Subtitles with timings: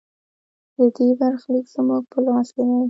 [0.77, 2.77] د دې برخلیک زموږ په لاس کې دی